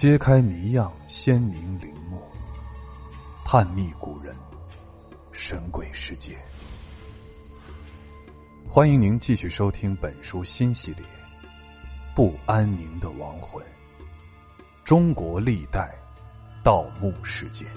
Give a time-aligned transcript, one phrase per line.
[0.00, 2.22] 揭开谜样鲜明陵墓，
[3.44, 4.34] 探秘古人
[5.30, 6.38] 神鬼世界。
[8.66, 11.04] 欢迎您继续收听本书新系列
[12.14, 13.62] 《不安宁的亡魂：
[14.84, 15.94] 中国历代
[16.64, 17.68] 盗墓事件》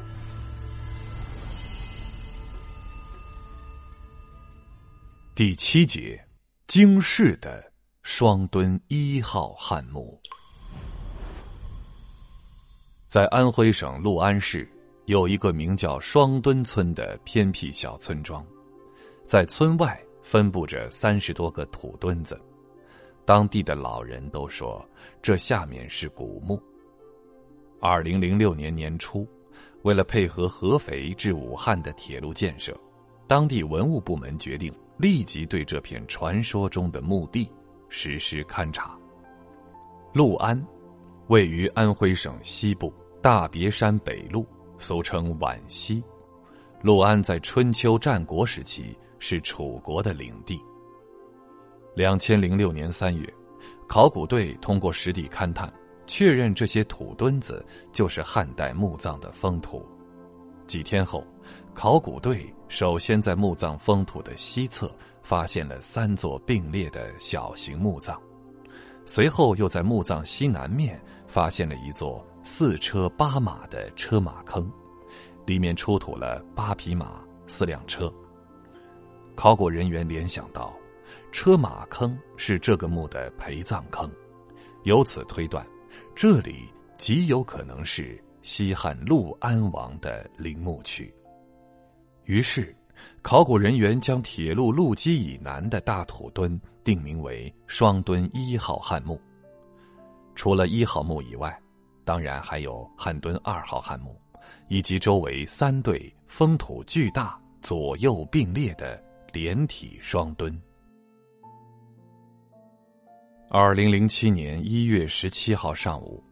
[5.36, 6.26] 第七节：
[6.68, 7.70] 惊世的
[8.02, 10.18] 双墩一号汉墓。
[13.14, 14.68] 在安徽省六安市，
[15.06, 18.44] 有一个名叫双墩村的偏僻小村庄，
[19.28, 22.42] 在村外分布着三十多个土墩子，
[23.24, 24.84] 当地的老人都说
[25.22, 26.60] 这下面是古墓。
[27.80, 29.28] 二零零六年年初，
[29.84, 32.76] 为了配合合肥至武汉的铁路建设，
[33.28, 37.48] 当地文物部门决定立即对这片传说中的墓地
[37.90, 38.98] 实施勘察。
[40.14, 40.60] 六安，
[41.28, 42.92] 位于安徽省西部。
[43.24, 44.46] 大别山北麓，
[44.78, 46.04] 俗称皖西。
[46.82, 50.60] 六安在春秋战国时期是楚国的领地。
[51.96, 53.26] 两千零六年三月，
[53.88, 55.72] 考古队通过实地勘探，
[56.06, 59.82] 确认这些土墩子就是汉代墓葬的封土。
[60.68, 61.26] 几天后，
[61.74, 68.22] 考古队首先在墓葬封土的西侧发现了三座并列的小型墓葬，
[69.06, 72.22] 随后又在墓葬西南面发现了一座。
[72.46, 74.70] 四车八马的车马坑，
[75.46, 78.14] 里面出土了八匹马、四辆车。
[79.34, 80.74] 考古人员联想到，
[81.32, 84.12] 车马坑是这个墓的陪葬坑，
[84.84, 85.66] 由此推断，
[86.14, 91.12] 这里极有可能是西汉陆安王的陵墓区。
[92.26, 92.76] 于是，
[93.22, 99.20] 考古人员将铁路路基以南的大土墩定名为双墩一号汉墓。
[100.36, 101.58] 除了一号墓以外，
[102.06, 104.20] 当然还有汉墩二号汉墓，
[104.68, 110.60] 以及周围三对封土巨大、左右并列的连体双墩。
[113.50, 116.24] 二零零七年一月十七号上午，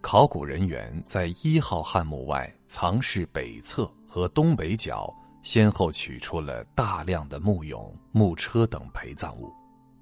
[0.00, 9.52] 考古人员在一号汉墓外藏室北侧和东北角，先后取出了大量的木俑、木车等陪葬物，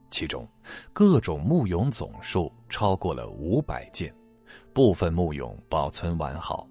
[0.08, 0.46] 其中
[0.92, 4.14] 各种木俑总数超过了五百件。
[4.78, 6.64] 部分木俑保存完好，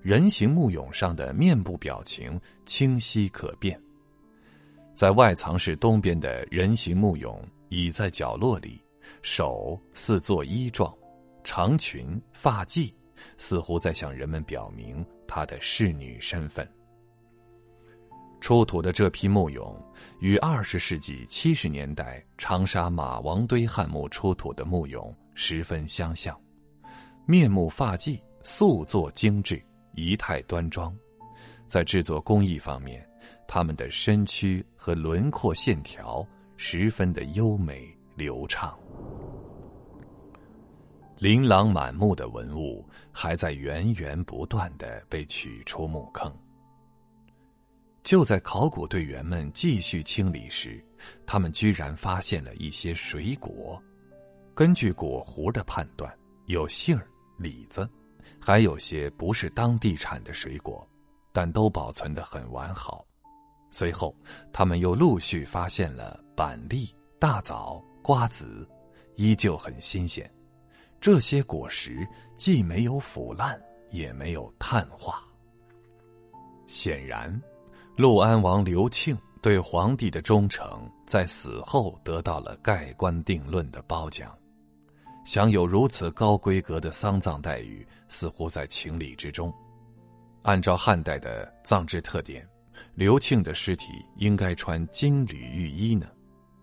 [0.00, 3.78] 人形木俑上的面部表情清晰可辨。
[4.94, 7.38] 在外藏室东边的人形木俑
[7.68, 8.82] 倚在角落里，
[9.20, 10.90] 手似作揖状，
[11.44, 12.90] 长裙发髻，
[13.36, 16.66] 似乎在向人们表明她的侍女身份。
[18.40, 19.76] 出土的这批木俑
[20.18, 26.34] 与二十世纪七十年代长沙马王堆汉墓出土的木俑十分相像。
[27.30, 29.62] 面目发髻素作精致，
[29.94, 30.92] 仪态端庄，
[31.68, 33.08] 在制作工艺方面，
[33.46, 36.26] 他们的身躯和轮廓线条
[36.56, 38.76] 十分的优美流畅。
[41.18, 46.36] 琳琅满目的文物还在源源不断的被取出墓坑。
[48.02, 50.84] 就在考古队员们继续清理时，
[51.24, 53.80] 他们居然发现了一些水果。
[54.52, 56.12] 根据果核的判断，
[56.46, 57.06] 有杏儿。
[57.40, 57.88] 李子，
[58.38, 60.86] 还有些不是当地产的水果，
[61.32, 63.04] 但都保存的很完好。
[63.70, 64.14] 随后，
[64.52, 68.68] 他们又陆续发现了板栗、大枣、瓜子，
[69.16, 70.30] 依旧很新鲜。
[71.00, 72.06] 这些果实
[72.36, 73.58] 既没有腐烂，
[73.90, 75.24] 也没有碳化。
[76.66, 77.40] 显然，
[77.96, 84.36] 陆安王刘庆对皇帝的忠诚，在死后得到了盖棺定论的褒奖。
[85.30, 89.54] 享有如此高规格的丧葬待遇，似乎在情理之中。
[90.42, 92.44] 按照汉代的葬制特点，
[92.96, 96.08] 刘庆的尸体应该穿金缕玉衣呢，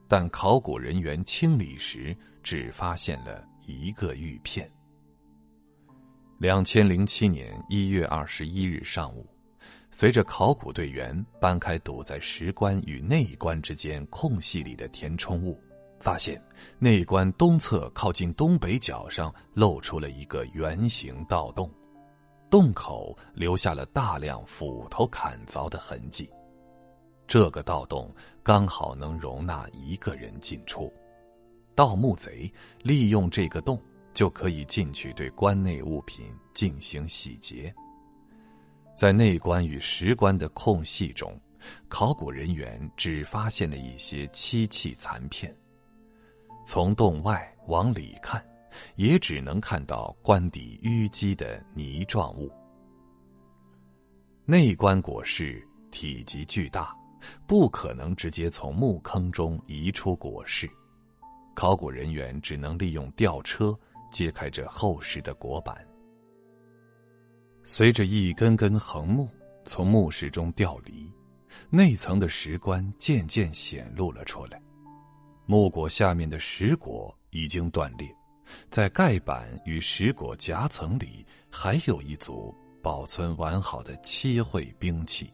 [0.06, 2.13] 但考古人员清理时
[2.44, 4.69] 只发现了一个玉片。
[6.38, 9.25] 两千零七年一月二十一日上午，
[9.92, 15.57] 随着考古队员搬开堵在石棺与内棺之间空隙里的填充物。
[15.99, 16.41] 发现
[16.79, 21.69] 内棺东侧靠近东北角上露出了一个圆形盗洞，
[22.49, 26.29] 洞口留下了大量斧头砍凿的痕迹。
[27.27, 28.09] 这个盗洞
[28.41, 30.91] 刚好能容纳一个人进出，
[31.75, 32.51] 盗墓贼
[32.81, 33.81] 利用这个洞
[34.13, 37.73] 就可以进去对棺内物品进行洗劫。
[38.95, 41.38] 在内棺与石棺的空隙中，
[41.89, 45.53] 考古人员只发现了一些漆器残片。
[46.68, 48.46] 从洞外往里看，
[48.98, 52.52] 也只能看到棺底淤积的泥状物。
[54.44, 56.94] 内棺椁室体积巨大，
[57.48, 60.69] 不可能直接从墓坑中移出椁室，
[61.56, 63.74] 考古人员只能利用吊车
[64.12, 65.74] 揭开这厚实的椁板。
[67.64, 69.25] 随着一根根横木
[69.64, 71.10] 从墓室中吊离，
[71.69, 74.62] 内层的石棺渐渐显露了出来。
[75.47, 78.07] 木椁下面的石椁已经断裂，
[78.69, 82.53] 在盖板与石椁夹层里还有一组。
[82.79, 85.29] 保存完好的漆绘兵器，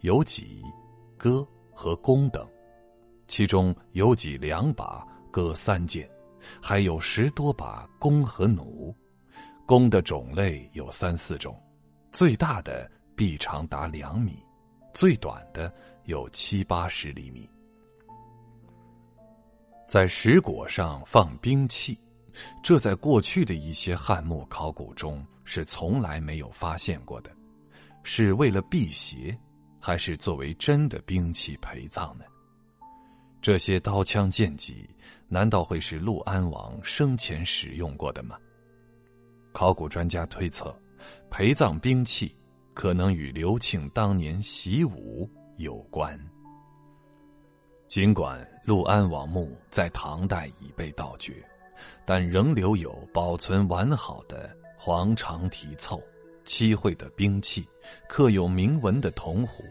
[0.00, 0.60] 有戟、
[1.16, 2.46] 戈和弓等，
[3.26, 6.06] 其中有戟两把，各三件，
[6.60, 8.94] 还有十多把弓和弩。
[9.64, 11.58] 弓的种类有三四种，
[12.12, 14.36] 最大的臂长达两米，
[14.92, 15.72] 最短的
[16.04, 17.48] 有七八十厘米。
[19.86, 21.98] 在石椁上放兵器。
[22.62, 27.30] 这在过去的一些汉墓考古中是从来没有发现过的，
[28.02, 29.38] 是为了辟邪，
[29.78, 32.24] 还是作为真的兵器陪葬呢？
[33.40, 34.88] 这些刀枪剑戟
[35.28, 38.36] 难道会是陆安王生前使用过的吗？
[39.52, 40.76] 考古专家推测，
[41.30, 42.34] 陪葬兵器
[42.72, 46.18] 可能与刘庆当年习武有关。
[47.86, 51.34] 尽管陆安王墓在唐代已被盗掘。
[52.06, 56.00] 但仍留有保存完好的黄长题凑、
[56.44, 57.66] 漆绘的兵器、
[58.08, 59.64] 刻有铭文的铜壶、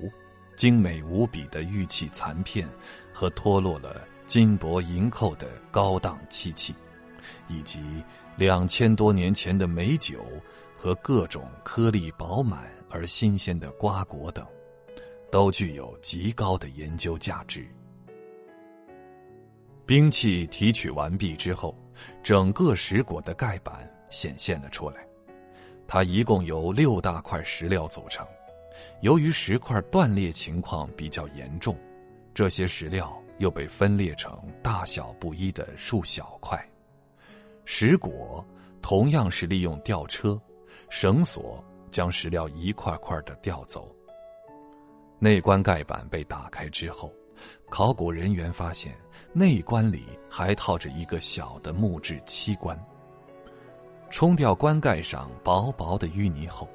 [0.56, 2.68] 精美无比的玉器残片
[3.14, 6.76] 和脱落了金箔银扣的高档漆器，
[7.48, 7.80] 以及
[8.36, 10.26] 两千多年前的美酒
[10.76, 14.46] 和各种颗粒饱满而新鲜的瓜果等，
[15.32, 17.66] 都具有极高的研究价值。
[19.86, 21.76] 兵器提取完毕之后。
[22.22, 25.06] 整个石椁的盖板显现了出来，
[25.88, 28.26] 它一共由六大块石料组成。
[29.02, 31.78] 由于石块断裂情况比较严重，
[32.34, 36.60] 这些石料又被分裂成大小不一的数小块。
[37.64, 38.44] 石椁
[38.82, 40.38] 同样是利用吊车、
[40.90, 43.96] 绳索将石料一块块的吊走。
[45.20, 47.14] 内棺盖板被打开之后。
[47.70, 48.94] 考古人员发现，
[49.32, 52.78] 内棺里还套着一个小的木质漆棺。
[54.10, 56.70] 冲掉棺盖上薄薄的淤泥后，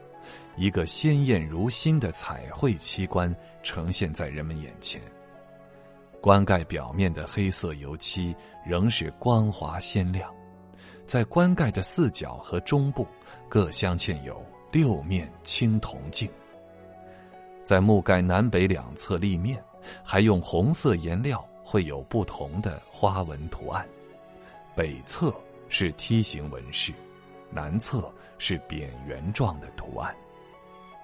[0.56, 3.32] 一个鲜艳如新的彩绘漆棺
[3.62, 5.00] 呈现在人们眼前。
[6.20, 8.34] 棺盖表面的黑色油漆
[8.66, 10.34] 仍是光滑鲜亮，
[11.06, 13.06] 在棺盖的四角和中部
[13.48, 16.28] 各镶嵌有六面青铜镜。
[17.62, 19.62] 在墓盖南北两侧立面。
[20.02, 23.86] 还用红色颜料绘有不同的花纹图案，
[24.74, 25.34] 北侧
[25.68, 26.92] 是梯形纹饰，
[27.50, 30.14] 南侧是扁圆状的图案。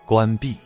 [0.06, 0.56] 关闭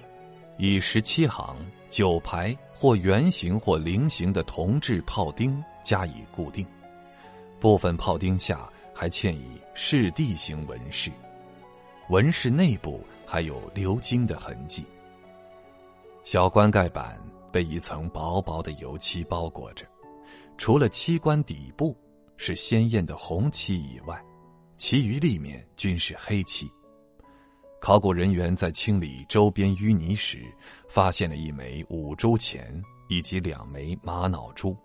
[0.56, 1.56] 以十七行
[1.90, 6.66] 九排或圆形或菱形的铜制炮钉加以固定，
[7.61, 11.11] 部分炮钉下还嵌以饰地形纹饰，
[12.08, 14.84] 纹饰内部还有鎏金的痕迹。
[16.22, 17.19] 小棺盖板。
[17.58, 19.84] 被一层薄薄的油漆包裹着，
[20.56, 21.93] 除了漆棺底部
[22.37, 24.16] 是鲜艳的红漆以外，
[24.76, 26.71] 其余立面均是黑漆。
[27.80, 30.38] 考古人员在清理周边淤泥时，
[30.88, 34.76] 发现了一枚五铢钱以及两枚玛瑙珠。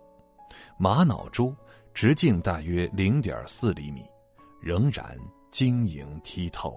[0.76, 1.56] 玛瑙珠
[1.94, 4.04] 直径大约零点四厘米，
[4.60, 5.16] 仍然
[5.52, 6.76] 晶莹剔透。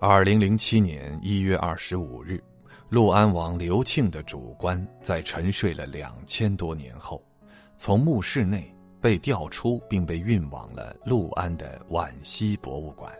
[0.00, 2.42] 二零零七年一月二十五日。
[2.88, 7.20] 陆安王刘庆的主棺在沉睡了两千多年后，
[7.76, 13.12] 从墓室内被调出，并被运往了陆安的皖西博物馆。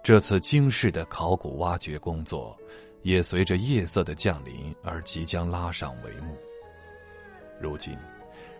[0.00, 2.56] 这次惊世的考古挖掘工作，
[3.02, 6.32] 也随着夜色的降临而即将拉上帷幕。
[7.60, 7.98] 如今，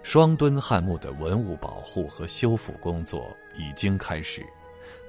[0.02, 3.25] 双墩汉墓的文物保护和修复工作
[3.57, 4.45] 已经开始，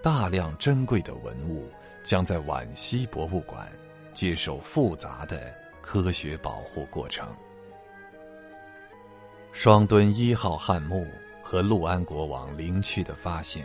[0.04, 1.68] 大量珍贵的文物
[2.04, 3.68] 将在皖西博物馆。
[4.18, 7.32] 接受复杂的科学保护过程。
[9.52, 11.06] 双墩一号汉墓
[11.44, 13.64] 和陆安国王陵区的发现，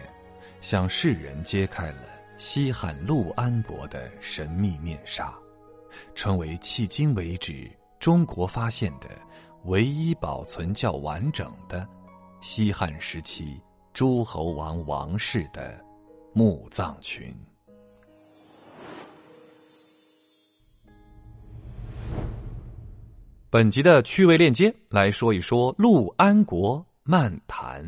[0.61, 2.03] 向世人揭开了
[2.37, 5.33] 西汉陆安国的神秘面纱，
[6.15, 7.67] 成为迄今为止
[7.99, 9.09] 中国发现的
[9.65, 11.89] 唯一保存较完整的
[12.43, 13.59] 西汉时期
[13.95, 15.83] 诸侯王王室的
[16.35, 17.35] 墓葬群。
[23.53, 27.87] 本集的趣味链接来说一说陆安国漫谈。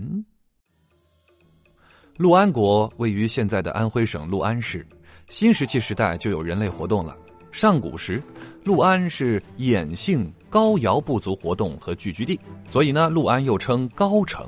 [2.19, 4.87] 陆安国位于现在的安徽省六安市。
[5.29, 7.17] 新石器时代就有人类活动了。
[7.51, 8.23] 上古时，
[8.63, 14.47] 六安是衍姓高瑶部族活动和聚居地，所以呢，六安又称高城。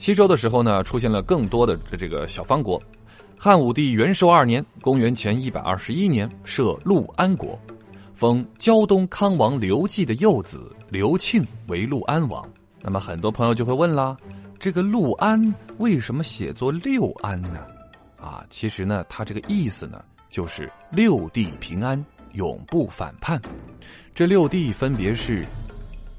[0.00, 2.82] 西周的时候呢，出现了更多的这个小方国。
[3.38, 7.56] 汉武帝元寿二年（公元前一百二十一年）设六安国，
[8.22, 12.48] 封胶东康王刘季的幼子刘庆为六安王。
[12.80, 14.16] 那么很多朋友就会问啦，
[14.60, 17.66] 这个六安为什么写作六安呢？
[18.20, 22.00] 啊，其实呢，它这个意思呢，就是六地平安，
[22.34, 23.42] 永不反叛。
[24.14, 25.44] 这六地分别是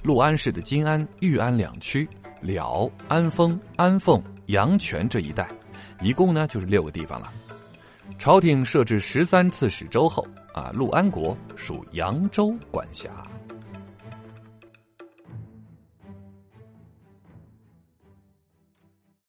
[0.01, 2.05] 六安市的金安、玉安两区。
[2.41, 5.47] 辽、安丰、安凤、阳泉这一带，
[6.01, 7.31] 一共呢就是六个地方了。
[8.17, 13.09] 朝廷设置十三次史州后，啊，陆安国属扬州管辖。